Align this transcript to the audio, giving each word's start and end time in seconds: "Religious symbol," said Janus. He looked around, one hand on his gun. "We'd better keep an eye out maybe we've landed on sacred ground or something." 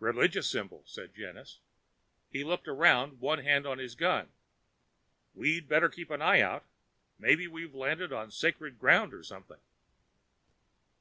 "Religious 0.00 0.50
symbol," 0.50 0.82
said 0.86 1.14
Janus. 1.14 1.60
He 2.32 2.42
looked 2.42 2.66
around, 2.66 3.20
one 3.20 3.38
hand 3.38 3.64
on 3.64 3.78
his 3.78 3.94
gun. 3.94 4.32
"We'd 5.34 5.68
better 5.68 5.88
keep 5.88 6.10
an 6.10 6.20
eye 6.20 6.40
out 6.40 6.64
maybe 7.16 7.46
we've 7.46 7.72
landed 7.72 8.12
on 8.12 8.32
sacred 8.32 8.76
ground 8.76 9.14
or 9.14 9.22
something." 9.22 9.60